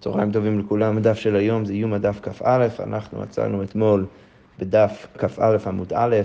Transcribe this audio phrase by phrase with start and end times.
[0.00, 4.06] צהריים טובים לכולם, הדף של היום זה איום הדף כ"א, אנחנו עצרנו אתמול
[4.58, 6.16] בדף כ"א עמוד א',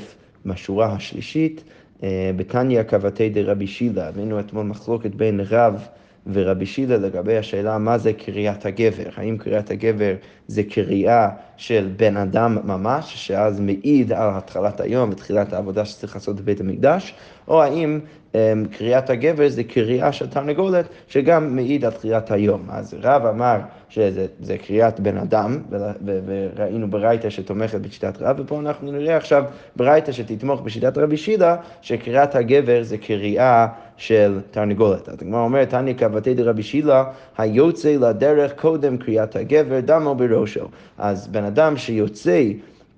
[0.46, 1.64] בשורה השלישית,
[2.04, 5.88] אה, בתניא כבתי דרבי שילה, הבאנו אתמול מחלוקת בין רב
[6.34, 10.14] ורבי שילה לגבי השאלה מה זה קריאת הגבר, האם קריאת הגבר
[10.48, 16.36] זה קריאה של בן אדם ממש, שאז מעיד על התחלת היום ותחילת העבודה שצריך לעשות
[16.42, 17.14] בבית המקדש,
[17.48, 18.00] או האם
[18.34, 18.38] um,
[18.78, 22.66] קריאת הגבר זה קריאה של תרנגולת שגם מעיד על תחילת היום.
[22.70, 23.58] אז רב אמר
[23.96, 25.58] שזה קריאת בן אדם,
[26.06, 29.44] וראינו ברייתא שתומכת בשיטת רב, ופה אנחנו נראה עכשיו
[29.76, 35.10] ברייתא שתתמוך בשיטת רבי שילה, שקריאת הגבר זה קריאה של תרנגולת.
[35.10, 37.04] אז הגמרא אומרת, תניא כבתי דרבי שילה,
[37.38, 40.68] היוצא לדרך קודם קריאת הגבר, דמו בראשו.
[40.98, 42.44] אז בן אדם שיוצא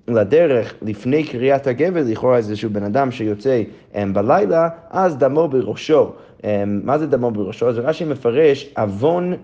[0.08, 3.62] לדרך לפני קריאת הגבר, לכאורה איזשהו בן אדם שיוצא
[3.92, 6.12] um, בלילה, אז דמו בראשו.
[6.38, 7.68] Um, מה זה דמו בראשו?
[7.68, 9.34] אז רש"י מפרש עוון...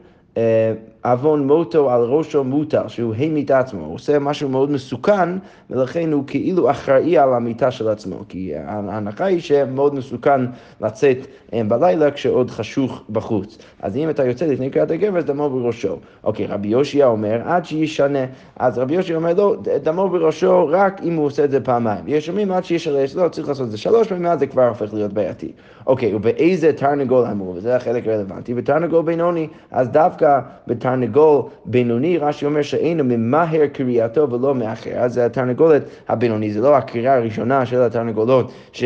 [1.04, 5.28] עוון מוטו על ראשו מוטל, שהוא המית עצמו, הוא עושה משהו מאוד מסוכן,
[5.70, 10.41] ולכן הוא כאילו אחראי על המיטה של עצמו, כי ההנחה היא שמאוד מסוכן
[10.80, 11.16] לצאת
[11.52, 13.58] אה, בלילה כשעוד חשוך בחוץ.
[13.82, 15.97] אז אם אתה יוצא לפני קריאת הגבר, אז דמו בראשו.
[16.25, 18.25] אוקיי, רבי יושע אומר, עד שישנה.
[18.56, 22.05] אז רבי יושע אומר, לא, דמו בראשו רק אם הוא עושה את זה פעמיים.
[22.06, 24.94] יש אומרים עד שישנה, לא, צריך לעשות את זה שלוש פעמים, אז זה כבר הופך
[24.94, 25.52] להיות בעייתי.
[25.86, 30.94] אוקיי, ובאיזה תרנגול אמרו, וזה החלק הרלוונטי, בתרנגול בינוני, אז דווקא בתרנגול...
[30.95, 34.91] תרנגול בינוני, רש"י אומר שאינו ממהר קריאתו ולא מאחר.
[34.95, 38.84] אז התרנגולת הבינוני, זה לא הקריאה הראשונה של התרנגולות ש...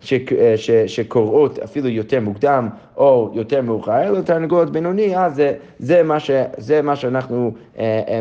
[0.00, 0.14] ש,
[0.56, 6.20] ש, שקוראות אפילו יותר מוקדם או יותר מאוחר, אלא תרנגולת בינוני, אז זה, זה, מה
[6.20, 8.20] ש, זה מה שאנחנו, אה,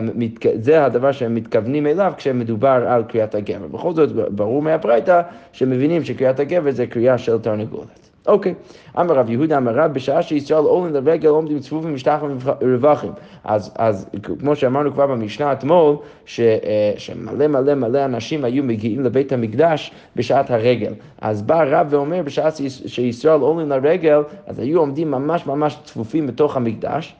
[0.62, 3.68] זה הדבר שהם מתכוונים אליו כשמדובר על קריאת הגבר.
[3.68, 5.22] בכל זאת, ברור מהברייתא
[5.52, 8.07] שמבינים שקריאת הגבר זה קריאה של תרנגולת.
[8.28, 8.54] אוקיי.
[9.00, 13.12] אמר רב יהודה אמר רב, בשעה שישראל עולים לרגל עומדים צפופים משטחים רווחים.
[13.44, 19.04] אז, אז כמו שאמרנו כבר במשנה אתמול, ש, אה, שמלא מלא מלא אנשים היו מגיעים
[19.04, 20.94] לבית המקדש בשעת הרגל.
[21.22, 22.50] אז בא רב ואומר, בשעה
[22.86, 27.16] שישראל עולים לרגל, אז היו עומדים ממש ממש צפופים בתוך המקדש.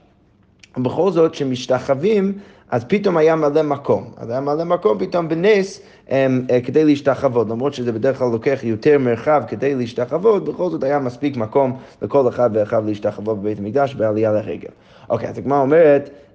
[0.78, 2.34] ובכל זאת, כשמשתחווים,
[2.72, 4.12] אז פתאום היה מלא מקום.
[4.18, 5.82] אז היה מלא מקום פתאום בנס
[6.64, 11.38] כדי להשתחוות, למרות שזה בדרך כלל לוקח יותר מרחב כדי להשתחוות, בכל זאת היה מספיק
[11.38, 14.70] מקום לכל אחד ואחד להשתחוות בבית המקדש בעלייה לרגל.
[15.10, 16.27] אוקיי, אז הגמרא אומרת, אה, אה,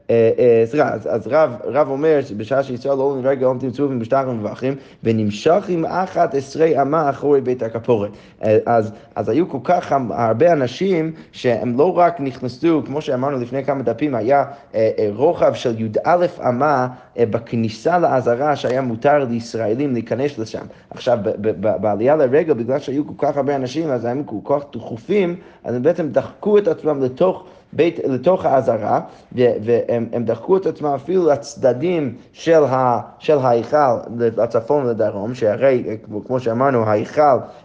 [0.66, 1.26] סליחה, אז,
[1.64, 4.74] רב, אומר שבשעה שישראל לא עולים רגע עומדים צופים בשטחים ובחרים
[5.04, 8.10] ונמשכים אחת עשרה אמה אחורי בית הכפורת.
[8.44, 13.64] אה, אז, אז היו כל כך הרבה אנשים שהם לא רק נכנסו, כמו שאמרנו לפני
[13.64, 14.44] כמה דפים, היה
[15.14, 20.64] רוחב של י"א אמה בכניסה לעזרה שהיה מותר לישראלים להיכנס לשם.
[20.91, 21.18] עכשיו,
[21.60, 25.82] בעלייה לרגל, בגלל שהיו כל כך הרבה אנשים, אז הם כל כך דחופים, אז הם
[25.82, 27.46] בעצם דחקו את עצמם לתוך...
[27.72, 29.00] בית, לתוך העזרה,
[29.33, 35.84] והם דחקו את עצמם אפילו לצדדים של, ה, של ההיכל, לצפון ולדרום, שהרי,
[36.27, 37.22] כמו שאמרנו, ההיכל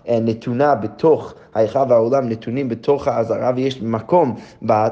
[0.08, 4.36] אה, נתונה בתוך, ההיכל והעולם נתונים בתוך העזרה, ויש מקום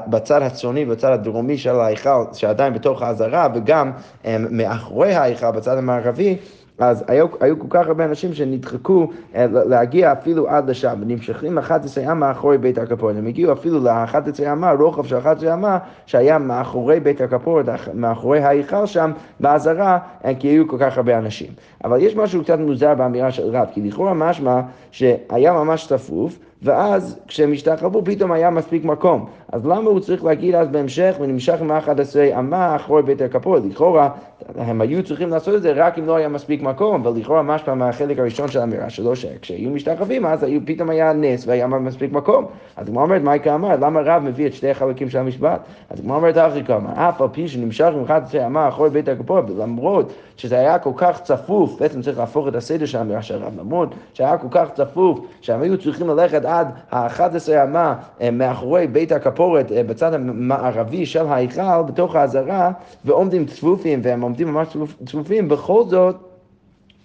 [0.06, 3.92] בצד הצפוני, בצד הדרומי של ההיכל, שעדיין בתוך העזרה, וגם
[4.24, 6.36] אה, מאחורי ההיכל, בצד המערבי,
[6.78, 12.04] אז היו, היו כל כך הרבה אנשים שנדחקו אה, להגיע אפילו עד לשם, ונמשכים 11
[12.04, 13.16] אמה מאחורי בית הכפורת.
[13.16, 18.86] הם הגיעו אפילו ל-11 אמה, רוחב של 11 אמה, שהיה מאחורי בית הכפורת, מאחורי ההיכל
[18.86, 19.10] שם,
[19.40, 21.52] בעזרה, אה, כי היו כל כך הרבה אנשים.
[21.84, 24.60] אבל יש משהו קצת מוזר באמירה של רב, כי לכאורה משמע
[24.90, 29.26] שהיה ממש צפוף, ואז כשהם השתחררו פתאום היה מספיק מקום.
[29.52, 33.62] אז למה הוא צריך להגיד אז בהמשך ונמשך עם 11 אמה אחורי בית הכפורת?
[33.70, 34.08] לכאורה
[34.56, 38.18] הם היו צריכים לעשות את זה רק אם לא היה מספיק מקום, ולכאורה משמע מהחלק
[38.18, 42.46] הראשון של האמירה שלו, שכשהיו משתחווים אז היו, פתאום היה נס והיה מספיק מקום.
[42.76, 45.60] אז הוא אומרת, מייקה אמר, למה רב מביא את שתי החלקים של המשפט?
[45.90, 49.44] אז הוא אומרת, אחי כמה, אף על פי שנמשך עם 11 אמה אחורי בית הכפורת,
[49.58, 53.52] למרות שזה היה כל כך צפוף, בעצם צריך להפוך את הסדר של האמירה של רב,
[53.58, 59.12] למרות שהיה כל כך צפוף, שהם היו צריכים ללכת עד ה-11 אמה אה, מאחורי בית
[59.12, 62.70] הכפורת אה, בצד המערבי של ההיכל, בתוך העזרה,
[63.04, 64.76] ועומדים צפופים, והם עומדים ממש
[65.06, 66.16] צפופים, בכל זאת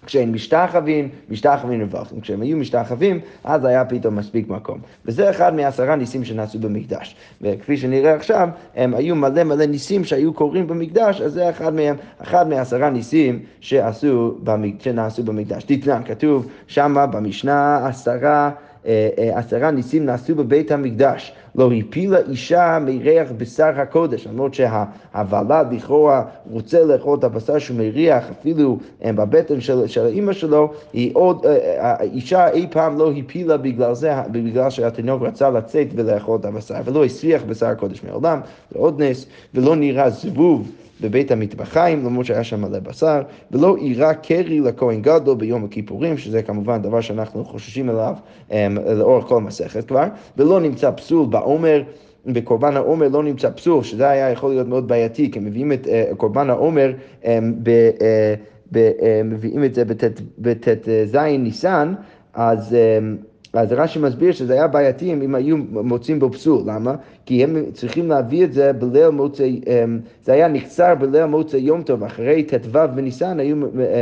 [0.06, 2.20] כשהם משתחווים, משתחווים רווחים.
[2.20, 4.78] כשהם היו משתחווים, אז היה פתאום מספיק מקום.
[5.06, 7.16] וזה אחד מעשרה ניסים שנעשו במקדש.
[7.40, 11.96] וכפי שנראה עכשיו, הם היו מלא מלא ניסים שהיו קורים במקדש, אז זה אחד מהם,
[12.22, 14.38] אחד מעשרה ניסים שעשו,
[14.78, 15.64] שנעשו במקדש.
[15.64, 18.50] תתנן, כתוב שמה במשנה עשרה...
[18.86, 25.66] אה, אה, עשרה ניסים נעשו בבית המקדש, לא הפילה אישה מריח בשר הקודש, למרות שהוולד
[25.72, 31.46] לכאורה רוצה לאכול את הבשר שהוא מריח אפילו בבטן של, של האימא שלו, היא עוד,
[31.78, 37.04] האישה אי פעם לא הפילה בגלל זה, בגלל שהתינוק רצה לצאת ולאכול את הבשר, ולא
[37.04, 38.40] הסריח בשר הקודש מעולם,
[38.70, 40.81] זה עוד נס, ולא נראה זבוב.
[41.02, 46.42] בבית המטבחיים, למרות שהיה שם מלא בשר, ולא אירע קרי לכהן גדול ביום הכיפורים, שזה
[46.42, 48.14] כמובן דבר שאנחנו חוששים אליו
[48.50, 48.52] um,
[48.94, 50.04] לאורך כל המסכת כבר,
[50.36, 51.82] ולא נמצא פסול בעומר.
[52.26, 56.14] בקורבן העומר לא נמצא פסול, שזה היה יכול להיות מאוד בעייתי, כי מביאים את uh,
[56.16, 57.26] קורבן העומר um,
[57.62, 58.02] ב, uh,
[58.72, 59.84] ב, uh, מביאים את זה
[60.38, 61.94] בט"ז ניסן,
[62.34, 62.72] אז...
[62.72, 66.94] Um, אז רש"י מסביר שזה היה בעייתי אם היו מוצאים בו פסול, למה?
[67.26, 71.82] כי הם צריכים להביא את זה בליל מוצאי, אמ, זה היה נקצר בליל מוצאי יום
[71.82, 73.56] טוב, אחרי ט"ו בניסן היו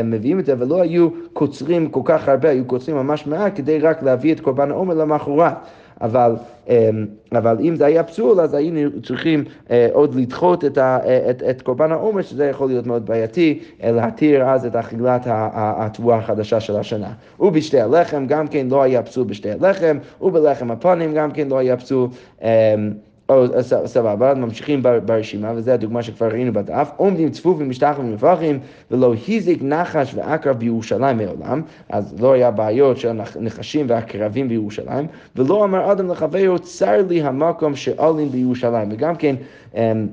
[0.04, 4.02] מביאים את זה ולא היו קוצרים כל כך הרבה, היו קוצרים ממש מעט כדי רק
[4.02, 5.52] להביא את קורבן העומר למחרת.
[6.00, 6.36] אבל,
[6.68, 11.30] אמ, אבל אם זה היה פסול, אז היינו צריכים אה, עוד לדחות את, ה, אה,
[11.30, 16.16] את, את קורבן העומר, שזה יכול להיות מאוד בעייתי, אה, להתיר אז את אכילת התבואה
[16.16, 17.12] החדשה של השנה.
[17.40, 21.76] ובשתי הלחם גם כן לא היה פסול בשתי הלחם, ובלחם הפנים גם כן לא היה
[21.76, 22.08] פסול.
[23.30, 23.44] או,
[23.86, 28.58] סבבה, ממשיכים ברשימה, וזו הדוגמה שכבר ראינו בדף, עומדים צפופים, משתחווים ומפרחים,
[28.90, 35.06] ולא הזיק נחש ועקרב בירושלים מעולם, אז לא היה בעיות של נחשים ועקרבים בירושלים,
[35.36, 39.36] ולא אמר אדם לחברו, צר לי המקום שעולים בירושלים, וגם כן
[39.74, 40.06] אמ,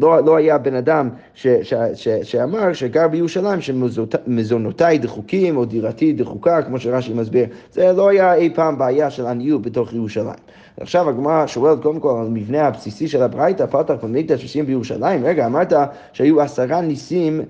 [0.00, 6.12] לא, לא היה בן אדם ש, ש, ש, שאמר שגר בירושלים שמזונותיי דחוקים או דירתי
[6.12, 7.46] דחוקה, כמו שרש"י מסביר.
[7.72, 10.34] זה לא היה אי פעם בעיה של עניות בתוך ירושלים.
[10.80, 15.24] עכשיו הגמרא שואלת קודם כל על המבנה הבסיסי של הברייתא, פתח במקדש עושים בירושלים.
[15.24, 15.72] רגע, אמרת
[16.12, 17.40] שהיו עשרה ניסים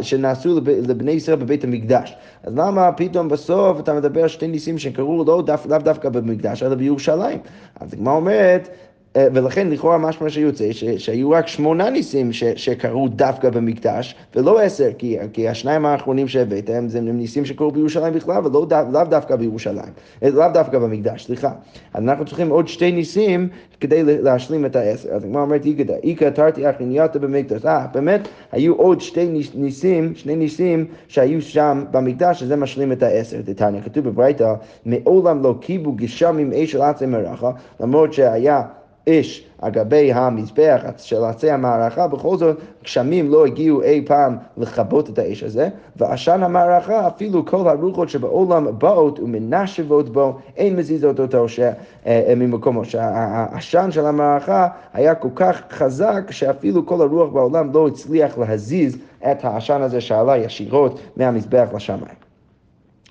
[0.00, 2.16] שנעשו לבני ישראל בבית המקדש.
[2.44, 6.62] אז למה פתאום בסוף אתה מדבר על שתי ניסים שקרו לא דו, לאו דווקא במקדש,
[6.62, 7.38] אלא בירושלים?
[7.80, 8.68] אז הגמרא אומרת,
[9.16, 10.64] ולכן לכאורה משמע שיוצא
[10.98, 16.88] שהיו רק שמונה ניסים ש, שקרו דווקא במקדש, ולא עשר, כי, כי השניים האחרונים שהבאתם
[16.88, 19.92] זה ניסים שקרו בירושלים בכלל, ולאו דו, דווקא בירושלים,
[20.22, 21.50] אה, לאו דווקא במקדש, סליחה.
[21.94, 23.48] אנחנו צריכים עוד שתי ניסים
[23.80, 25.08] כדי להשלים את העשר.
[25.08, 27.64] אז הגמרא אומרת, איכא איכא תרתי אחרינייתא במקדש.
[27.64, 33.40] אה, באמת, היו עוד שתי ניסים, שני ניסים שהיו שם במקדש, שזה משלים את העשר.
[33.44, 34.54] דתניא, כתוב בברייתא,
[34.86, 38.62] מעולם לא קיבו גשמים אש על עצי מרחה, למרות שהיה
[39.08, 45.10] אש על גבי המזבח של עצי המערכה, בכל זאת גשמים לא הגיעו אי פעם לכבות
[45.10, 51.48] את האש הזה, ועשן המערכה, אפילו כל הרוחות שבעולם באות ומנשבות בו, אין מזיזות אותו
[51.48, 51.60] ש...
[51.60, 51.72] אה,
[52.06, 58.38] אה, ממקומו, שהעשן של המערכה היה כל כך חזק שאפילו כל הרוח בעולם לא הצליח
[58.38, 58.98] להזיז
[59.30, 62.29] את העשן הזה שעלה ישירות מהמזבח לשמיים.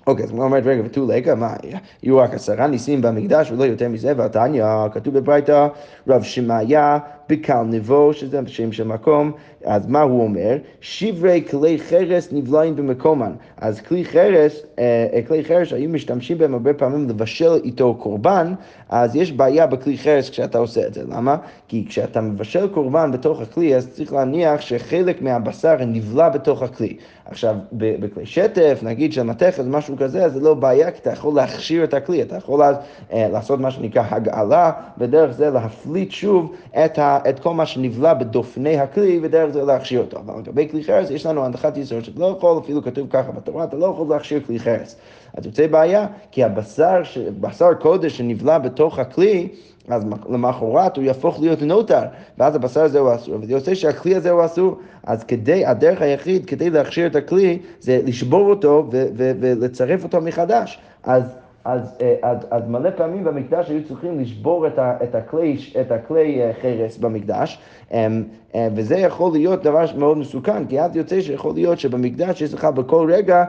[0.06, 1.54] אוקיי, אז הוא אומרת, רגע, ותו לקה, מה,
[2.02, 5.68] יהיו רק עשרה ניסים במקדש ולא יותר מזה, ועתניא, כתוב בברייתא,
[6.08, 6.98] רב שמעיה
[7.30, 9.32] בקל נבו, שזה שם של מקום,
[9.64, 10.56] אז מה הוא אומר?
[10.80, 13.32] שברי כלי חרס נבלעים במקומן.
[13.56, 18.54] אז כלי חרס, אה, אה, כלי חרס היו משתמשים בהם הרבה פעמים לבשל איתו קורבן,
[18.88, 21.02] אז יש בעיה בכלי חרס כשאתה עושה את זה.
[21.08, 21.36] למה?
[21.68, 26.96] כי כשאתה מבשל קורבן בתוך הכלי, אז צריך להניח שחלק מהבשר נבלע בתוך הכלי.
[27.24, 31.84] עכשיו, בכלי שטף, נגיד של מתכת, משהו כזה, זה לא בעיה, כי אתה יכול להכשיר
[31.84, 32.76] את הכלי, אתה יכול אז
[33.12, 36.52] אה, לעשות מה שנקרא הגעלה, ודרך זה להפליט שוב
[36.84, 40.18] את, ה, את כל מה שנבלע בדופני הכלי, ודרך זה להכשיר אותו.
[40.18, 43.64] אבל לגבי כלי חרס, יש לנו הנחת יסוד שאתה לא יכול, אפילו כתוב ככה בתורה,
[43.64, 44.96] אתה לא יכול להכשיר כלי חרס.
[45.34, 47.02] אז יוצא בעיה, כי הבשר,
[47.40, 49.48] בשר קודש שנבלע בתוך הכלי,
[49.88, 52.02] אז למחרת הוא יהפוך להיות נוטר,
[52.38, 56.46] ואז הבשר הזה הוא אסור, וזה יוצא שהכלי הזה הוא אסור, אז כדי, הדרך היחיד
[56.46, 60.78] כדי להכשיר את הכלי זה לשבור אותו ולצרף אותו מחדש.
[61.02, 61.22] אז
[61.64, 65.92] אז, אה, אז, אז מלא פעמים במקדש היו צריכים לשבור את, ה, את, הכלי, את
[65.92, 67.58] הכלי אה, חרס במקדש,
[67.92, 68.22] אמ,
[68.54, 72.64] אה, וזה יכול להיות דבר מאוד מסוכן, כי אז יוצא שיכול להיות שבמקדש יש לך
[72.64, 73.44] בכל רגע,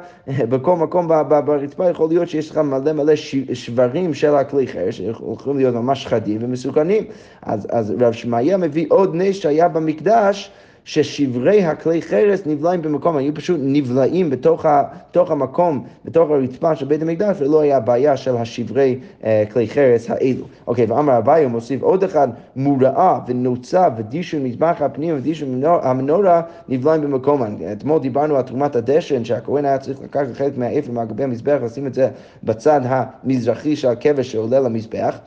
[0.49, 1.07] בכל מקום
[1.45, 3.15] ברצפה, יכול להיות שיש לך מלא מלא
[3.53, 7.03] שברים של הכלי חרס, שיכולים להיות ממש חדים ומסוכנים.
[7.41, 10.51] אז, אז רב שמעיה מביא עוד נס שהיה במקדש,
[10.85, 16.85] ששברי הכלי חרס נבלעים במקום, היו פשוט נבלעים בתוך, ה, בתוך המקום, בתוך הרצפה של
[16.85, 20.45] בית המקדש, ולא היה בעיה של השברי אה, כלי חרס האלו.
[20.67, 27.01] אוקיי, ואמר אביי, הוא מוסיף עוד אחד, מוראה ונוצה ודישון מזבח הפנים ודישון המנורה נבלעים
[27.01, 27.41] במקום.
[27.71, 31.93] אתמול דיברנו על תרומת הדשן, שהכהן היה צריך לקחת חלק מהאפר מהגבי המזבח, לשים את
[31.93, 32.09] זה
[32.43, 35.17] בצד המזרחי של הכבש שעולה למזבח.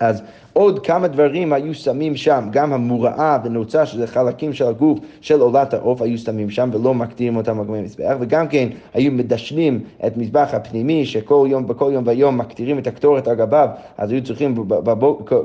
[0.00, 0.22] אז
[0.54, 5.74] עוד כמה דברים היו שמים שם, גם המוראה ונוצה, שזה חלקים של הגוף של עולת
[5.74, 10.16] העוף, היו שמים שם ולא מקטירים אותם על גבי מזבח, וגם כן היו מדשנים את
[10.16, 13.68] מזבח הפנימי, שכל יום, בכל יום ויום מקטירים את הקטורת על גביו,
[13.98, 14.64] אז היו צריכים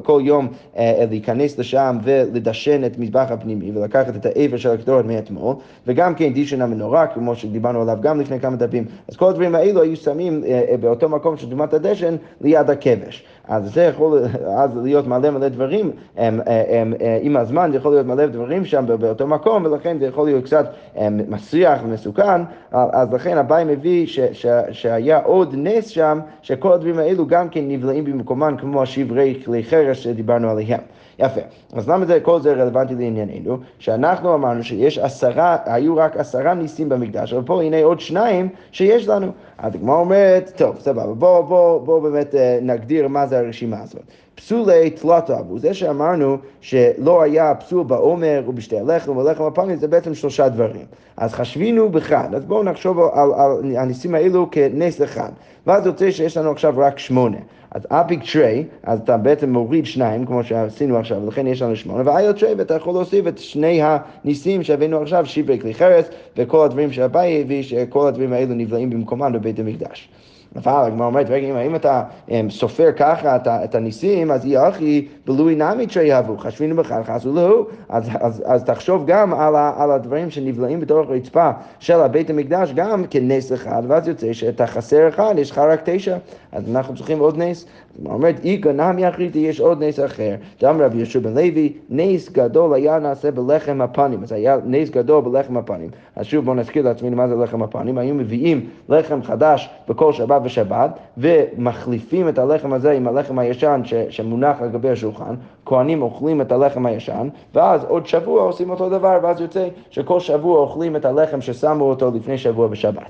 [0.03, 0.47] כל יום
[0.77, 5.55] אה, להיכנס לשם ולדשן את מזבח הפנימי ולקחת את העבר של הקטורת מאתמול,
[5.87, 9.81] וגם כן דישן המנורה, כמו שדיברנו עליו גם לפני כמה דפים, אז כל הדברים האלו
[9.81, 13.23] היו שמים אה, אה, באותו מקום של דוגמת הדשן ליד הכבש.
[13.49, 14.19] אז זה יכול
[14.57, 18.85] אז להיות מלא מלא דברים, הם, הם, עם הזמן זה יכול להיות מלא דברים שם
[18.99, 20.73] באותו מקום, ולכן זה יכול להיות קצת
[21.11, 22.41] מסריח ומסוכן,
[22.71, 27.61] אז לכן אביי מביא ש, ש, שהיה עוד נס שם, שכל הדברים האלו גם כן
[27.67, 30.79] נבלעים במקומן, כמו השברי כלי חרס שדיברנו עליהם.
[31.19, 31.41] יפה.
[31.73, 33.57] אז למה זה, כל זה רלוונטי לענייננו?
[33.79, 39.07] שאנחנו אמרנו שיש עשרה, היו רק עשרה ניסים במקדש, אבל פה הנה עוד שניים שיש
[39.07, 39.31] לנו.
[39.57, 44.01] אז הגמרא אומרת, טוב, סבבה, בואו בוא, בוא באמת אה, נגדיר מה זה הרשימה הזאת.
[44.35, 50.13] פסולי תלת אבו, זה שאמרנו שלא היה פסול בעומר ובשתי הלחם ולחם הפנים, זה בעצם
[50.13, 50.85] שלושה דברים.
[51.17, 55.29] אז חשבינו בחד, אז בואו נחשוב על, על, על הניסים האלו כנס אחד.
[55.67, 57.37] ואז יוצא שיש לנו עכשיו רק שמונה.
[57.71, 62.03] אז אפיק תרי, אז אתה בעצם מוריד שניים, כמו שעשינו עכשיו, ולכן יש לנו שמונה,
[62.05, 66.91] ועייל תרי, ואתה יכול להוסיף את שני הניסים שהבאנו עכשיו, שברי כלי חרס, וכל הדברים
[66.91, 70.09] שאביי הביא, שכל הדברים האלו נבלעים במקומם בבית המקדש.
[70.55, 75.55] אבל הגמרא אומרת, רגע, אם אתה um, סופר ככה את, הניסים, אז אי הכי בלועין
[75.55, 79.33] נמי תרי הוו, חשבינהו בחדא, חסרו להו, אז, תחשוב גם
[79.77, 85.07] על הדברים שנבלעים בתוך הרצפה של הבית המקדש, גם כנס אחד, ואז יוצא שאתה חסר
[85.07, 86.17] אחד, יש לך רק תשע,
[86.51, 87.65] אז אנחנו צריכים עוד נס.
[87.99, 90.35] הגמרא אומרת, איכא נמי אחריתי, יש עוד נס אחר.
[90.61, 95.21] דם רבי יהושע בן לוי, נס גדול היה נעשה בלחם הפנים, אז היה נס גדול
[95.21, 95.89] בלחם הפנים.
[96.15, 100.38] אז שוב בואו נזכיר לעצמנו מה זה לחם הפנים, היו מביאים לחם חדש בכל שבת
[100.43, 106.41] ושבת, ומחליפים את הלחם הזה עם הלחם הישן ש, שמונח על גבי השולחן, כהנים אוכלים
[106.41, 111.05] את הלחם הישן, ואז עוד שבוע עושים אותו דבר, ואז יוצא שכל שבוע אוכלים את
[111.05, 113.09] הלחם ששמו אותו לפני שבוע בשבת.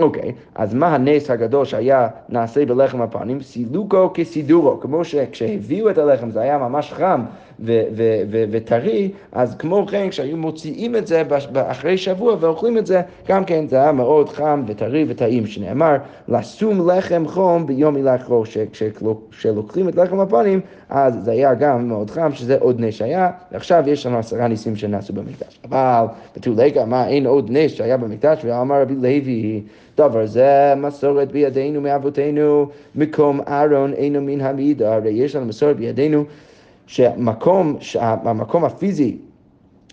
[0.00, 3.42] אוקיי, okay, אז מה הנס הגדול שהיה נעשה בלחם הפנים?
[3.42, 7.22] סילוקו כסידורו, כמו שכשהביאו את הלחם זה היה ממש חם
[8.50, 11.22] וטרי, אז כמו כן כשהיו מוציאים את זה
[11.54, 15.96] אחרי שבוע ואוכלים את זה, גם כן זה היה מאוד חם וטרי וטעים, שנאמר,
[16.28, 17.96] לשום לחם חום ביום
[18.28, 18.58] ראש,
[19.30, 23.84] כשלוקחים את לחם הפנים, אז זה היה גם מאוד חם, שזה עוד נס שהיה, ועכשיו
[23.86, 25.60] יש לנו עשרה ניסים שנעשו במקדש.
[25.64, 26.04] אבל
[26.36, 29.62] בתולגה, מה, אין עוד נס שהיה במקדש, ואמר רבי לוי,
[29.96, 36.24] דבר זה מסורת בידינו מאבותינו, מקום אהרון אינו מן המידה, הרי יש לנו מסורת בידינו
[36.88, 39.16] שהמקום, המקום הפיזי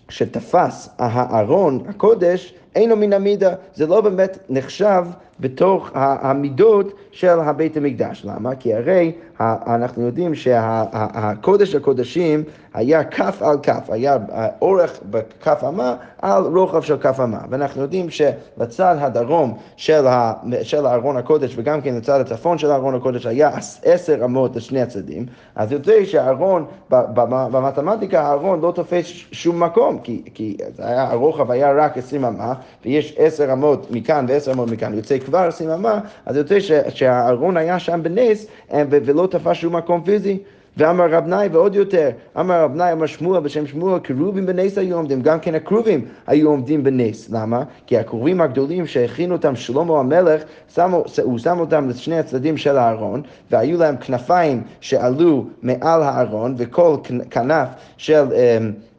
[0.10, 5.06] שתפס הארון, הקודש, אינו מן המידה, זה לא באמת נחשב
[5.40, 8.26] בתוך המידות של הבית המקדש.
[8.26, 8.56] למה?
[8.56, 14.18] כי הרי אנחנו יודעים שהקודש הקודשים היה כף על כף, היה
[14.62, 17.38] אורך בכף אמה על רוחב של כף אמה.
[17.50, 22.96] ואנחנו יודעים שלצד הדרום של, ה, של ארון הקודש וגם כן לצד הצפון של ארון
[22.96, 23.52] הקודש היה
[23.84, 30.58] עשר אמות לשני הצדדים, אז יוצא שהארון, במתמטיקה הארון לא תופס שום מקום, כי, כי
[30.80, 32.54] היה, הרוחב היה רק עשרים אמה,
[32.86, 38.04] ויש עשר אמות מכאן ועשר אמות מכאן, יוצא כבר אמה, אז יוצא שהארון היה שם
[38.04, 38.48] בנס
[38.90, 40.40] ולא תפס שום מקום פיזי.
[40.78, 44.96] ואמר רב נאי ועוד יותר, אמר רב נאי, אמר שמואל בשם שמואל, כרובים בנס היו
[44.96, 47.30] עומדים, גם כן הכרובים היו עומדים בנס.
[47.30, 47.64] למה?
[47.88, 50.44] כי הכרובים הגדולים שהכינו אותם שלמה המלך,
[50.76, 56.96] שמו, הוא שם אותם לשני הצדדים של הארון, והיו להם כנפיים שעלו מעל הארון, וכל
[57.30, 57.68] כנף
[57.98, 58.24] של...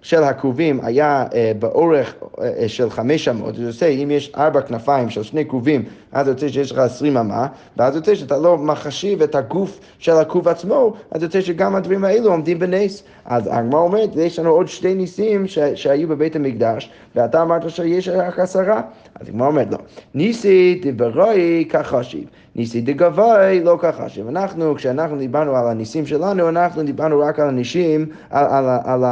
[0.06, 5.10] של הכרובים היה אה, באורך אה, של חמש אמות, זה עושה, אם יש ארבע כנפיים
[5.10, 7.46] של שני כרובים, אז יוצא שיש לך עשרים אמה,
[7.76, 12.30] ואז יוצא שאתה לא מחשיב את הגוף של הכרוב עצמו, אז יוצא שגם הדברים האלו
[12.30, 13.02] עומדים בנס.
[13.24, 18.08] אז הגמרא אומרת, יש לנו עוד שתי ניסים ש- שהיו בבית המקדש, ואתה אמרת שיש
[18.08, 18.80] רק עשרה.
[19.20, 19.78] אז הגמרא אומרת, לא,
[20.14, 22.24] ניסי דברוי כחשיב.
[22.56, 24.08] ניסי דגבי לא ככה.
[24.08, 29.04] שאנחנו, כשאנחנו דיברנו על הניסים שלנו, אנחנו דיברנו רק על הניסים, על, על, על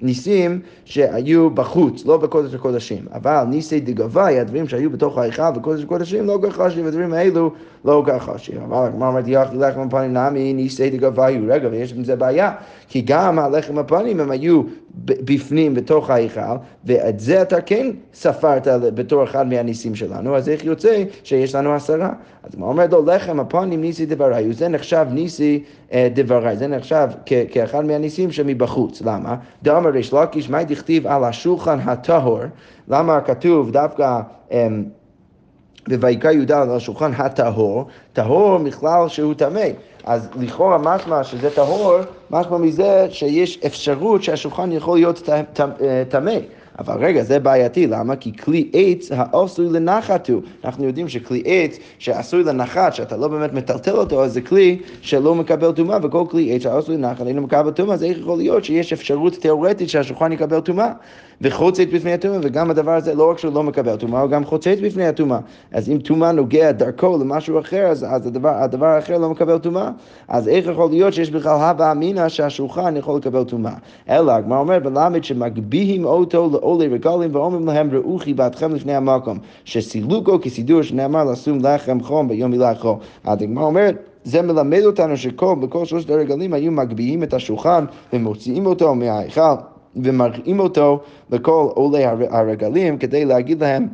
[0.00, 3.04] הניסים שהיו בחוץ, לא בקודש הקודשים.
[3.12, 7.52] אבל ניסי דגבי, הדברים שהיו בתוך ההיכל בקודש הקודשים, לא ככה שהדברים האלו
[7.84, 8.32] לא ככה.
[8.64, 12.52] אבל הגמרא אומרת, יחי לחם הפנים נמי ניסי דגבי, רגע, ויש עם זה בעיה,
[12.88, 14.62] כי גם הלחם הפנים הם היו
[15.04, 21.04] בפנים, בתוך ההיכל, ואת זה אתה כן ספרת בתור אחד מהניסים שלנו, אז איך יוצא
[21.24, 22.12] שיש לנו עשרה?
[22.50, 27.08] אז הוא אומר לו, לחם הפנים ניסי דברי, זה נחשב ניסי אה, דברי, זה נחשב
[27.50, 29.02] כאחד מהניסים שמבחוץ.
[29.02, 29.36] למה?
[29.62, 32.40] דאמר ריש לקיש, מה דכתיב על השולחן הטהור?
[32.88, 34.20] למה כתוב דווקא...
[34.50, 34.84] אמ,
[35.88, 39.66] וויקרא י"ד על השולחן הטהור, טהור מכלל שהוא טמא.
[40.04, 41.94] אז לכאורה משמע שזה טהור,
[42.30, 45.28] משמע מזה שיש אפשרות שהשולחן יכול להיות
[46.08, 46.32] טמא.
[46.80, 48.16] אבל רגע, זה בעייתי, למה?
[48.16, 50.42] כי כלי עץ העשוי לנחת הוא.
[50.64, 55.34] אנחנו יודעים שכלי עץ שעשוי לנחת, שאתה לא באמת מטלטל אותו, אז זה כלי שלא
[55.34, 58.92] מקבל טומאה, וכל כלי עץ העשוי לנחת אינו מקבל טומאה, אז איך יכול להיות שיש
[58.92, 60.92] אפשרות תיאורטית שהשולחן יקבל טומאה?
[61.40, 64.76] וחוצץ בפני הטומאה, וגם הדבר הזה לא רק שהוא לא מקבל טומאה, הוא גם חוצץ
[64.82, 65.38] בפני הטומאה.
[65.72, 69.90] אז אם טומאה נוגע דרכו למשהו אחר, אז, אז הדבר, הדבר האחר לא מקבל טומאה.
[70.28, 73.72] אז איך יכול להיות שיש בכלל הווה אמינא שהשולחן יכול לקבל טומאה?
[74.08, 80.40] אלא, הגמרא אומר בלמד שמגביהים אותו לעולי רגלים ואומרים להם ראו חיבתכם לפני המקום, שסילוקו
[80.40, 82.98] כסידור שנאמר לשום לחם חום ביום מילאכו.
[83.24, 88.66] אז הגמרא אומרת זה מלמד אותנו שכל, בכל שלושת הרגלים היו מגביהים את השולחן ומוציאים
[88.66, 89.54] אותו מההיכל.
[89.96, 91.00] ומראים אותו
[91.30, 93.88] לכל עולי הרגלים כדי להגיד להם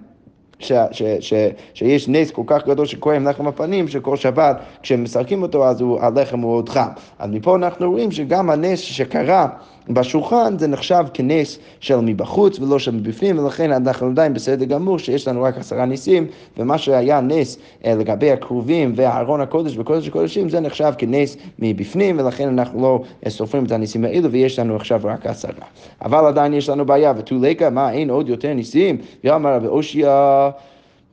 [0.59, 1.35] ש, ש, ש,
[1.75, 5.81] שיש נס כל כך גדול שקורה עם לחם הפנים, שכל שבת כשהם משחקים אותו אז
[5.81, 6.89] הוא, הלחם הוא עוד חם.
[7.19, 9.49] אז מפה אנחנו רואים שגם הנס שקרה
[9.89, 15.29] בשולחן זה נחשב כנס של מבחוץ ולא של מבפנים, ולכן אנחנו עדיין בסדר גמור שיש
[15.29, 16.27] לנו רק עשרה ניסים,
[16.57, 22.49] ומה שהיה נס אה, לגבי הכרובים וארון הקודש וקודש הקודשים זה נחשב כנס מבפנים, ולכן
[22.49, 25.67] אנחנו לא אה, סופרים את הניסים האלו ויש לנו עכשיו רק עשרה.
[26.05, 28.99] אבל עדיין יש לנו בעיה, ותו לקה, מה אין עוד יותר ניסים?
[29.25, 30.51] ואמר רבי אושייה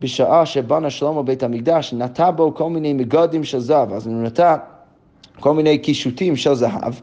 [0.01, 4.55] בשעה שבנה שלמה בית המקדש, נטע בו כל מיני מגדים של זהב, אז הוא נטע
[5.39, 6.93] כל מיני קישוטים של זהב.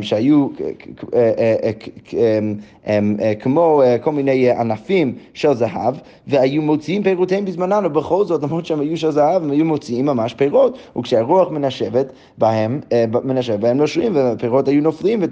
[0.00, 0.48] שהיו
[3.40, 5.94] כמו כל מיני ענפים של זהב,
[6.26, 10.34] והיו מוציאים פירותיהם בזמנן, ובכל זאת, למרות שהם היו של זהב, הם היו מוציאים ממש
[10.34, 12.06] פירות, וכשהרוח מנשבת
[12.38, 12.80] בהם,
[13.24, 15.22] מנשבת בהם נושרים, והפירות היו נופלים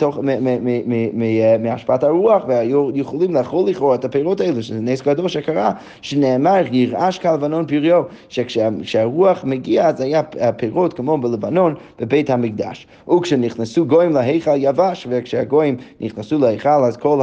[1.60, 5.72] מהשפעת הרוח, והיו יכולים לאכול לכאורה את הפירות האלו, שזה נס גדול שקרה,
[6.02, 10.22] שנאמר, ירעש כלבנון פריו, שכשהרוח מגיע, אז היה
[10.56, 12.86] פירות כמו בלבנון, בבית המקדש.
[13.08, 17.20] וכשנכנסו גויים להי ההיכל יבש, וכשהגויים נכנסו להיכל אז כל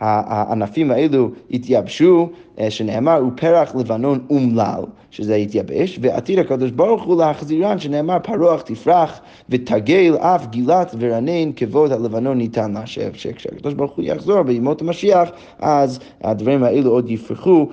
[0.00, 7.78] הענפים האלו התייבשו, אה, שנאמר, פרח לבנון אומלל, שזה התייבש, ועתיד הקדוש ברוך הוא להחזירן,
[7.78, 14.42] שנאמר, פרוח תפרח ותגל אף גילת ורנן כבוד הלבנון ניתן לה, שכשהקדוש ברוך הוא יחזור
[14.42, 17.68] בימות המשיח, אז הדברים האלו עוד יפרחו.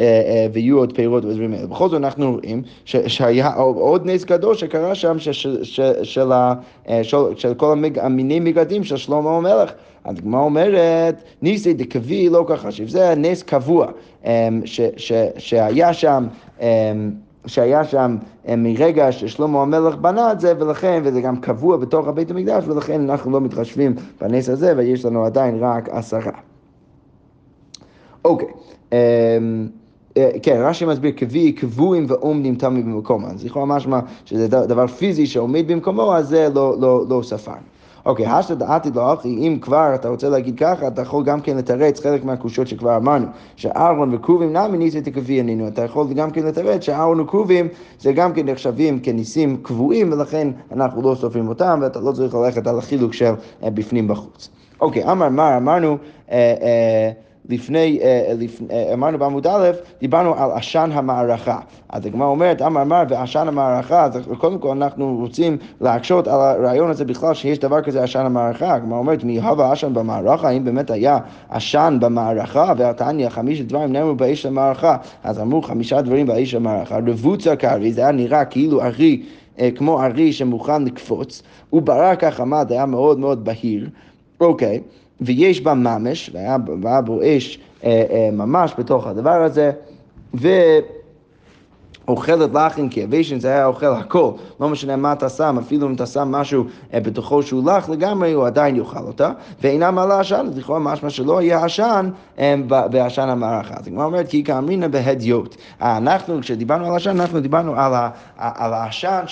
[0.00, 1.66] אמ, אה, אה, ויהיו עוד פירות ודברים האלה.
[1.66, 5.16] בכל זאת אנחנו רואים שהיה עוד נס גדול שקרה שם
[6.02, 6.54] של אה,
[7.56, 9.72] כל המיני מגדים של שלמה המלך.
[10.04, 13.86] אז הגמרא אומרת, ניסי דקבי לא ככה, שזה נס קבוע
[15.36, 16.26] שהיה שם
[17.46, 18.16] שהיה שם
[18.58, 23.30] מרגע ששלמה המלך בנה את זה, ולכן, וזה גם קבוע בתוך הבית המקדש, ולכן אנחנו
[23.30, 26.32] לא מתחשבים בנס הזה, ויש לנו עדיין רק עשרה.
[28.24, 28.48] אוקיי.
[28.48, 28.52] Okay.
[28.92, 29.85] אמ, אה,
[30.42, 35.68] כן, רש"י מסביר קביעי קבועים ועומדים תמיד במקום, אז לכאורה משמע שזה דבר פיזי שעומד
[35.68, 37.76] במקומו, אז זה לא, לא, לא ספרנו.
[38.06, 41.56] אוקיי, השתא דעתי לא אחי, אם כבר אתה רוצה להגיד ככה, אתה יכול גם כן
[41.56, 43.26] לתרץ חלק מהקושות שכבר אמרנו,
[43.56, 47.68] שאהרון וכרובים נמי ניסי תקבי ענינו, אתה יכול גם כן לתרץ שאהרון וכרובים
[48.00, 52.66] זה גם כן נחשבים כניסים קבועים, ולכן אנחנו לא סופרים אותם, ואתה לא צריך ללכת
[52.66, 54.48] על החילוק של אה, בפנים בחוץ.
[54.80, 55.96] אוקיי, אמר מר, אמרנו,
[56.30, 57.10] אה, אה,
[57.48, 61.58] לפני, אה, לפני, אה, אמרנו בעמוד א', דיברנו על עשן המערכה.
[61.88, 66.90] אז הגמרא אומרת, אמר אמר ועשן המערכה, אז קודם כל אנחנו רוצים להקשות על הרעיון
[66.90, 68.74] הזה בכלל שיש דבר כזה עשן המערכה.
[68.74, 70.48] הגמרא אומרת, מי הווה עשן במערכה?
[70.48, 71.18] האם באמת היה
[71.50, 72.72] עשן במערכה?
[72.76, 74.96] והתניא, חמישה דברים נאמרו באש המערכה.
[75.24, 76.98] אז אמרו חמישה דברים באש המערכה.
[77.06, 79.22] רבוצה קרעי, זה היה נראה כאילו ארי,
[79.58, 83.88] אה, כמו ארי שמוכן לקפוץ, וברק החמד היה מאוד מאוד בהיר.
[84.40, 84.80] אוקיי.
[84.84, 85.05] Okay.
[85.20, 89.70] ויש בה ממש, והיה בו אש אה, אה, ממש בתוך הדבר הזה,
[90.34, 90.48] ו...
[92.08, 96.06] אוכלת לחם כיבשן, זה היה אוכל הכל, לא משנה מה אתה שם, אפילו אם אתה
[96.06, 96.64] שם משהו
[96.94, 99.30] אה, בתוכו שהוא לח לגמרי, הוא עדיין יאכל אותה,
[99.62, 102.54] ואינה מעלה עשן, אז לכאורה משמע שלא יהיה עשן אה,
[102.90, 103.74] בעשן המערכה.
[103.74, 105.56] אז הגמרא אומרת, כי כאמרינא בהדיוט.
[105.80, 107.92] אנחנו, כשדיברנו על עשן, אנחנו דיברנו על,
[108.74, 109.24] העשן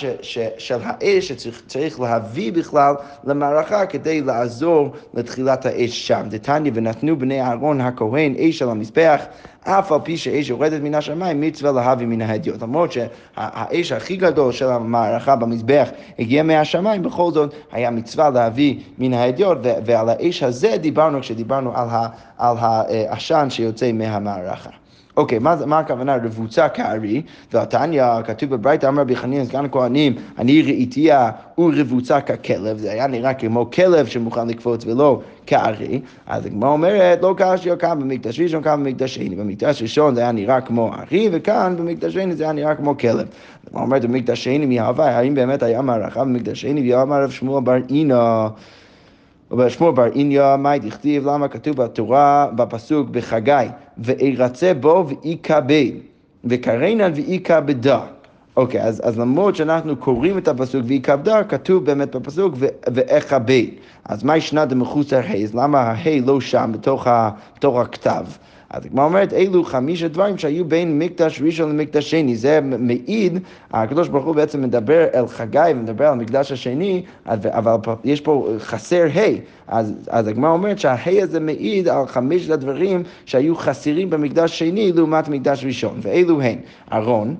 [0.57, 6.21] של האש שצריך להביא בכלל למערכה כדי לעזור לתחילת האש שם.
[6.29, 9.21] דתניא ונתנו בני אהרון הכהן אש על המזבח.
[9.67, 12.63] אף על פי שאש יורדת מן השמיים, מצווה להביא מן ההדיוט.
[12.65, 19.13] למרות שהאש הכי גדול של המערכה במזבח הגיע מהשמיים, בכל זאת היה מצווה להביא מן
[19.13, 21.71] ההדיוט, ועל האש הזה דיברנו כשדיברנו
[22.37, 24.69] על העשן שיוצא מהמערכה.
[25.17, 27.21] אוקיי, מה, מה הכוונה רבוצה כארי?
[27.53, 33.33] והתניא, כתוב בברייתא, אמר רבי חנין סגן הכהנים, אני ראיתיה ורבוצה ככלב, זה היה נראה
[33.33, 36.01] כמו כלב שמוכן לקפוץ ולא כארי.
[36.27, 39.35] אז הגמרא אומרת, לא קשיא כאן במקדש ראשון, כאן במקדש שני.
[39.35, 43.27] במקדש ראשון זה היה נראה כמו ארי, וכאן במקדש שני זה היה נראה כמו כלב.
[43.67, 47.63] הגמרא אומרת, במקדש שני מי הווה, האם באמת היה מערכה במקדש שני, ואמר רב שמואל
[47.63, 48.47] בר אינא.
[49.51, 55.91] ובשמואל בר איניה, מאי דכתיב, למה כתוב בתורה, בפסוק בחגי, וארצה בו ואיכבד,
[56.43, 57.99] וקרנן ואיכבדה.
[58.57, 62.55] אוקיי, אז, אז למרות שאנחנו קוראים את הפסוק ואיכבדה, כתוב באמת בפסוק
[62.93, 63.63] ואכבד.
[64.05, 68.25] אז מה ישנה דמחוסר ה', למה ה' לא שם בתוך, ה, בתוך הכתב?
[68.69, 72.35] אז הגמרא אומרת, אלו חמישה דברים שהיו בין מקדש ראשון למקדש שני.
[72.35, 73.39] זה מעיד,
[73.71, 79.07] הקדוש ברוך הוא בעצם מדבר אל חגי ומדבר על המקדש השני, אבל יש פה חסר
[79.15, 79.21] ה'.
[79.67, 85.29] אז, אז הגמרא אומרת שהה' הזה מעיד על חמשת הדברים שהיו חסרים במקדש שני לעומת
[85.29, 85.99] מקדש ראשון.
[86.01, 86.57] ואלו הן
[86.93, 87.35] ארון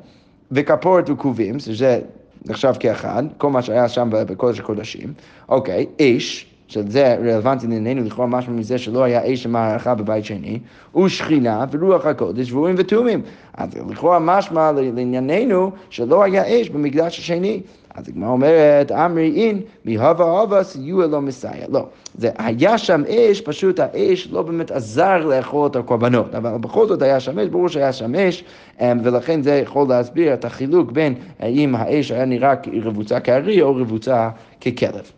[0.52, 2.00] וכפורת וכובים, שזה
[2.46, 5.14] נחשב כאחד, כל מה שהיה שם בקודש הקודשים.
[5.50, 6.55] אוקיי, אש.
[6.68, 10.60] שזה רלוונטי לענייננו לכאורה משהו מזה שלא היה אש המערכה בבית שני,
[10.98, 13.22] ושכינה ורוח הקודש ואורים ותומים.
[13.54, 17.62] אז לכאורה משמע לענייננו שלא היה אש במקדש השני.
[17.96, 21.66] אז הגמרא אומרת, אמרי אין, מהווה אבא סיוע לא מסייע.
[21.70, 21.86] לא,
[22.18, 27.02] זה היה שם אש, פשוט האש לא באמת עזר לאכול את הקורבנות, אבל בכל זאת
[27.02, 28.44] היה שם אש, ברור שהיה שם אש,
[28.82, 33.76] אמ, ולכן זה יכול להסביר את החילוק בין האם האש היה נראה רבוצה כארי או
[33.76, 34.30] רבוצה
[34.62, 35.12] ככלב.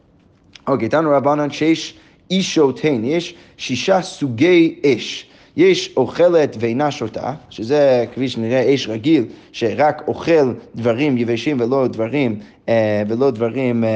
[0.67, 1.93] אוקיי, איתנו רבנן שיש
[2.31, 5.25] אישות הן, יש שישה סוגי אש.
[5.57, 12.39] יש אוכלת ואינה שותה, שזה כפי שנראה אש רגיל, שרק אוכל דברים יבשים ולא דברים,
[12.69, 13.89] אה, ולא דברים אה,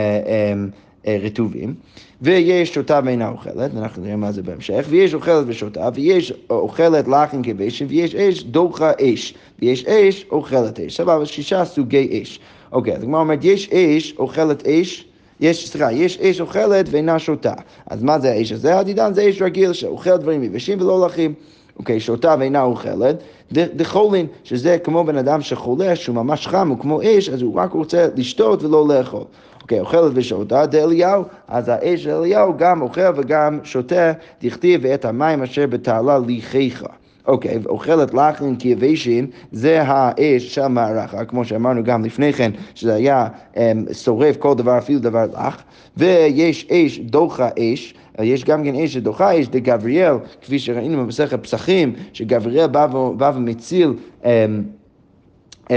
[1.07, 1.73] אה, רטובים.
[2.21, 7.41] ויש שותה ואינה אוכלת, ואנחנו נראה מה זה בהמשך, ויש אוכלת ושותה, ויש אוכלת לחם
[7.43, 10.97] כבשם, ויש אש דוחה אש, ויש אש אוכלת אש.
[10.97, 12.39] סבבה, שישה סוגי אש.
[12.71, 15.05] אוקיי, אז הגמרא אומרת, יש אש אוכלת אש,
[15.41, 17.54] יש, סליחה, יש אש אוכלת ואינה שותה.
[17.88, 18.80] אז מה זה האש הזה?
[18.80, 21.34] הדידן זה אש רגיל שאוכל דברים יבשים ולא לחים.
[21.80, 27.01] אוקיי, שותה ואינה אוכלת, דחולין, שזה כמו בן אדם שחולה, שהוא ממש חם, הוא כמו
[27.04, 29.23] אש, אז הוא רק רוצה לשתות ולא לאכול.
[29.62, 34.12] אוקיי, אוכלת ושותה, דאליהו, אז האש של אליהו גם אוכל וגם שותה,
[34.43, 36.86] דכתיב ואת המים אשר בתעלה ליחיך.
[37.27, 42.93] אוקיי, okay, אוכלת לחם כיבשים, זה האש של המערכה, כמו שאמרנו גם לפני כן, שזה
[42.93, 43.57] היה um,
[43.93, 45.63] שורף כל דבר, אפילו דבר לח,
[45.97, 51.93] ויש אש דוחה אש, יש גם כן אש שדוחה אש דגבריאל, כפי שראינו במסכת פסחים,
[52.13, 52.86] שגבריאל בא,
[53.17, 54.25] בא ומציל um,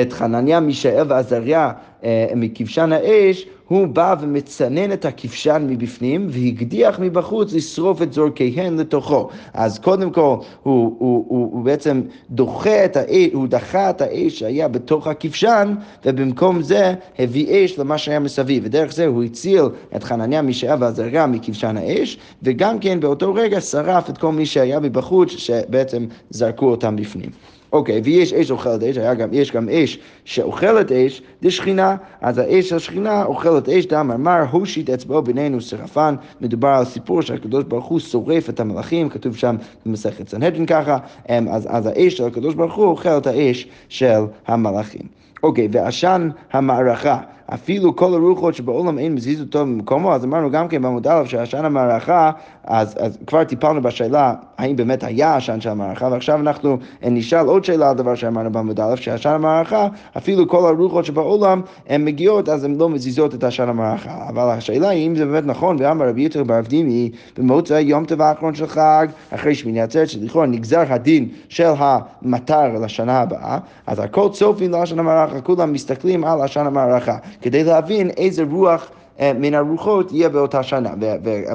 [0.00, 2.04] את חנניה, מישאל ועזריה uh,
[2.37, 9.29] מכבשן האש, הוא בא ומצנן את הכבשן מבפנים והקדיח מבחוץ לשרוף את זורקיהן לתוכו.
[9.55, 14.38] אז קודם כל הוא, הוא, הוא, הוא בעצם דוחה את האש, הוא דחה את האש
[14.38, 15.74] שהיה בתוך הכבשן
[16.05, 18.62] ובמקום זה הביא אש למה שהיה מסביב.
[18.66, 19.64] ודרך זה הוא הציל
[19.96, 24.81] את חנניה, מישאל ועזריה מכבשן האש וגם כן באותו רגע שרף את כל מי שהיה
[24.81, 27.31] מבחוץ שבעצם זרקו אותם בפנים.
[27.75, 32.39] אוקיי, ויש אש אוכלת אש, היה גם, יש גם אש שאוכלת אש, זה שכינה, אז
[32.39, 37.85] האש שכינה אוכלת אש, דם אמר, הושיט אצבעו בינינו שרפן, מדובר על סיפור שהקדוש ברוך
[37.85, 39.57] הוא שורף את המלאכים, כתוב שם
[39.87, 44.21] במסכת סנהדרין ככה, אמ, אז, אז האש של הקדוש ברוך הוא אוכל את האש של
[44.47, 45.07] המלאכים.
[45.43, 47.19] אוקיי, ועשן המערכה.
[47.46, 51.64] אפילו כל הרוחות שבעולם אין מזיז אותו במקומו, אז אמרנו גם כן בעמוד א' שעשן
[51.64, 52.30] המערכה,
[52.64, 57.64] אז, אז כבר טיפלנו בשאלה האם באמת היה עשן של המערכה, ועכשיו אנחנו נשאל עוד
[57.64, 62.64] שאלה על דבר שאמרנו בעמוד א', שעשן המערכה, אפילו כל הרוחות שבעולם הן מגיעות, אז
[62.64, 64.28] הן לא מזיזות את עשן המערכה.
[64.28, 68.28] אבל השאלה היא אם זה באמת נכון, ואמר רבי יתר בר אבדימי, במוצא יום טבע
[68.28, 74.28] האחרון של חג, אחרי שמיני עצרת, שלכאורה נגזר הדין של המטר לשנה הבאה, אז הכל
[74.33, 77.16] צופים לעשן המערכה, כולם מסתכלים על עשן המערכה.
[77.42, 80.94] כדי להבין איזה רוח אה, מן הרוחות יהיה באותה שנה.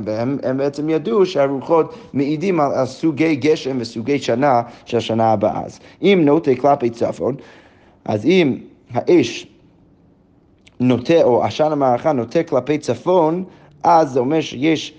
[0.05, 5.61] והם בעצם ידעו שהרוחות מעידים על, סוגי גשם וסוגי שנה של השנה הבאה.
[5.65, 7.35] אז אם נוטה כלפי צפון,
[8.05, 8.57] אז אם
[8.91, 9.47] האש
[10.79, 13.43] נוטה, או עשן המערכה נוטה כלפי צפון,
[13.83, 14.98] אז זה אומר שיש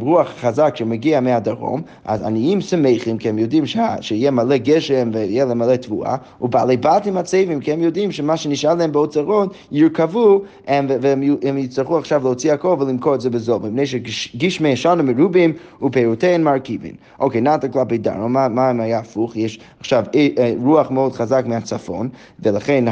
[0.00, 3.64] רוח חזק שמגיע מהדרום, אז עניים שמחים כי הם יודעים
[4.00, 8.74] שיהיה מלא גשם ויהיה להם מלא תבואה, ובעלי בתים עצבים כי הם יודעים שמה שנשאר
[8.74, 14.68] להם באוצרות ירכבו אמ, והם יצטרכו עכשיו להוציא הכל ולמכור את זה בזול, מפני שגשמי
[14.68, 15.52] ישנו מרובים
[15.82, 16.94] ופירותיהן מרכיבים.
[17.20, 19.36] אוקיי, נתן כלפי דרום, מה, אם היה הפוך?
[19.36, 22.08] יש עכשיו אה, אה, רוח מאוד חזק מהצפון,
[22.40, 22.84] ולכן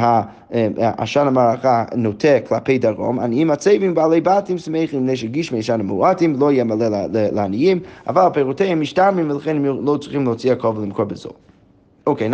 [0.97, 6.39] עשן המערכה נוטה כלפי דרום, עניים עצבים בעלי בתים שמחים מפני שגשמי ישנו מועט פרטים
[6.39, 11.31] לא יהיה מלא לעניים, אבל פירותיהם משתלמים ולכן הם לא צריכים להוציא הכל ולמכור בזול.
[12.07, 12.29] אוקיי,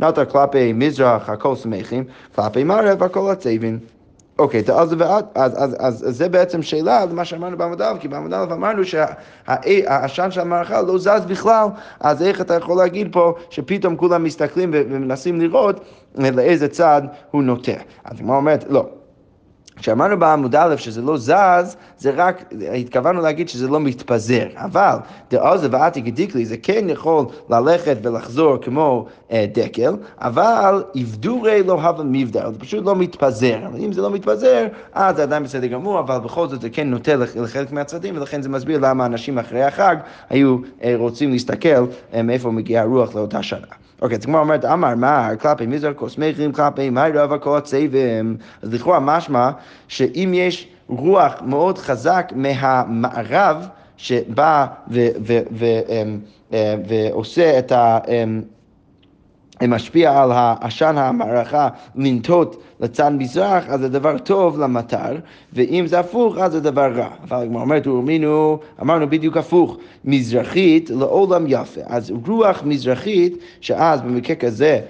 [0.00, 3.78] נתר כלפי מזרח הכל שמחים, כלפי מערב הכל עצבים.
[4.38, 4.94] אוקיי, אז, אז,
[5.34, 10.30] אז, אז, אז זה בעצם שאלה למה שאמרנו בעמוד א', כי בעמוד א' אמרנו שהעשן
[10.30, 11.66] של המערכה לא זז בכלל,
[12.00, 15.80] אז איך אתה יכול להגיד פה שפתאום כולם מסתכלים ומנסים לראות
[16.14, 17.72] לאיזה צד הוא נוטה.
[18.04, 18.86] אז הגמרא אומרת, לא.
[19.76, 24.96] כשאמרנו בעמוד א' שזה לא זז, זה רק, התכוונו להגיד שזה לא מתפזר, אבל
[25.30, 32.04] דעזה ועתיק דיקלי זה כן יכול ללכת ולחזור כמו אה, דקל, אבל יבדורי לא הווה
[32.04, 33.58] מבדר, זה פשוט לא מתפזר.
[33.66, 36.90] אבל אם זה לא מתפזר, אז זה עדיין בסדר גמור, אבל בכל זאת זה כן
[36.90, 39.96] נוטה לחלק מהצדדים, ולכן זה מסביר למה אנשים אחרי החג
[40.30, 41.68] היו אה, רוצים להסתכל
[42.14, 43.83] אה, מאיפה מגיעה הרוח לאותה שנה.
[44.02, 48.36] אוקיי, אז כמו אומרת, אמר מה, כלפי מזר כוסמכים, כלפי מי רב הכל הצבעים.
[48.62, 49.50] אז לכאורה משמע
[49.88, 56.18] שאם יש רוח מאוד חזק מהמערב, שבא ו- ו- ו- אמ,
[56.52, 57.98] אה, ועושה את ה...
[59.62, 65.16] משפיע על העשן המערכה לנטות לצד מזרח, אז זה דבר טוב למטר,
[65.52, 67.08] ואם זה הפוך, אז זה דבר רע.
[67.28, 71.80] אבל הגמרא אומרת, אמרנו, אמרנו בדיוק הפוך, מזרחית לעולם יפה.
[71.86, 74.80] אז רוח מזרחית, שאז במקרה כזה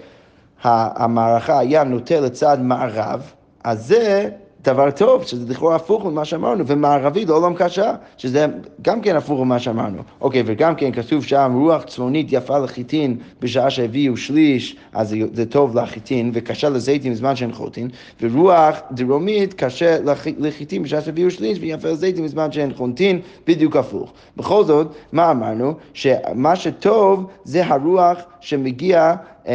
[0.62, 3.33] המערכה היה נוטה לצד מערב,
[3.64, 4.31] אז זה
[4.64, 8.46] דבר טוב, שזה לכאורה הפוך ממה שאמרנו, ומערבי לעולם קשה, שזה
[8.83, 10.03] גם כן הפוך ממה שאמרנו.
[10.20, 15.46] אוקיי, וגם כן כתוב שם רוח צפונית יפה לחיטין בשעה שהביאו שליש, אז זה, זה
[15.46, 17.88] טוב לחיטין, וקשה לזיתים בזמן שאין חוטין,
[18.20, 19.96] ורוח דרומית קשה
[20.38, 24.12] לחיטין בשעה שהביאו שליש, ויפה לזיתים בזמן שאין חוטין, בדיוק הפוך.
[24.37, 25.74] בכל זאת, מה אמרנו?
[25.94, 29.15] שמה שטוב זה הרוח שמגיע
[29.47, 29.53] אמ,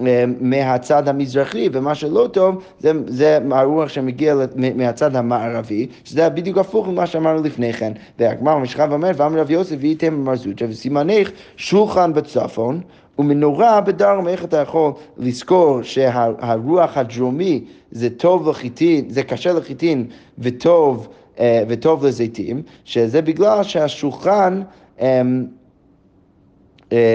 [0.00, 0.04] אמ,
[0.40, 4.34] מהצד המזרחי, ומה שלא טוב זה, זה הרוח שמגיע
[4.76, 7.92] מהצד המערבי, שזה בדיוק הפוך ממה שאמרנו לפני כן.
[8.18, 12.80] והגמר משכב ואומר, ואמר רב יוסף והייתם במרזוטה, וסימנך שולחן בצפון.
[13.18, 20.06] ומנורה בדרום, איך אתה יכול לזכור שהרוח הדרומי זה טוב לחיטין, זה קשה לחיטין
[20.38, 21.08] וטוב,
[21.40, 24.62] אה, וטוב לזיתים, שזה בגלל שהשולחן
[25.00, 25.44] אמ,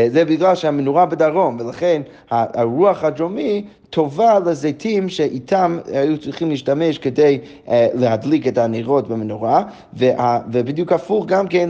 [0.08, 7.70] זה בגלל שהמנורה בדרום, ולכן הרוח הדרומי טובה לזיתים שאיתם היו צריכים להשתמש כדי uh,
[7.94, 9.64] להדליק את הנרות במנורה,
[10.52, 11.70] ובדיוק הפוך גם כן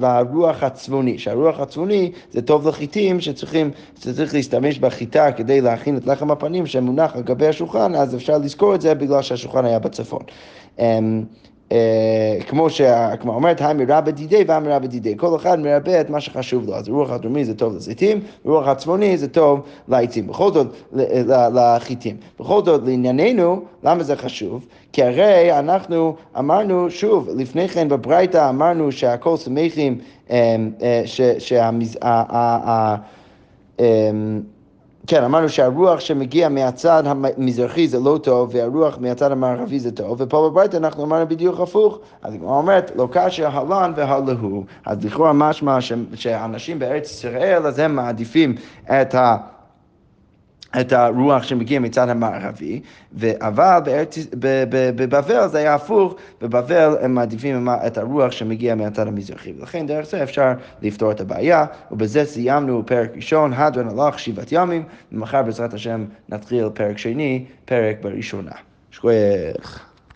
[0.00, 6.30] לרוח הצפוני, שהרוח הצפוני זה טוב לחיטים שצריכים, שצריך להשתמש בחיטה כדי להכין את לחם
[6.30, 10.22] הפנים שמונח על גבי השולחן, אז אפשר לזכור את זה בגלל שהשולחן היה בצפון.
[10.80, 10.98] אה,
[12.48, 15.14] כמו שהגמרא אומרת, המרבה בדידי והמרבה בדידי.
[15.16, 16.74] כל אחד מרבה את מה שחשוב לו.
[16.74, 20.26] אז רוח הדרומי זה טוב לזיתים, רוח הצפוני זה טוב לעצים.
[20.26, 20.66] בכל זאת,
[21.54, 22.16] לחיטים.
[22.40, 24.66] בכל זאת, לענייננו, למה זה חשוב?
[24.92, 29.98] כי הרי אנחנו אמרנו, שוב, לפני כן בברייתא אמרנו שהכל שמחים,
[30.30, 31.02] אה, אה,
[31.38, 31.98] שהמז...
[35.10, 40.48] כן, אמרנו שהרוח שמגיע מהצד המזרחי זה לא טוב, והרוח מהצד המערבי זה טוב, ופה
[40.50, 41.98] בברית אנחנו אמרנו בדיוק הפוך.
[42.22, 44.64] אז היא אומרת, לא קשה הלן והלהו.
[44.86, 45.78] אז לכאורה משמע
[46.14, 49.36] שאנשים בארץ ישראל, אז הם מעדיפים את ה...
[50.80, 52.80] את הרוח שמגיע מצד המערבי,
[53.20, 53.78] אבל
[54.68, 60.22] בבבל זה היה הפוך, בבבל הם מעדיפים את הרוח שמגיע מהצד המזרחי, ולכן דרך זה
[60.22, 60.52] אפשר
[60.82, 66.68] לפתור את הבעיה, ובזה סיימנו פרק ראשון, הדרן הלך שבעת ימים, ומחר בעזרת השם נתחיל
[66.74, 68.52] פרק שני, פרק בראשונה.
[68.90, 69.89] שכוייך.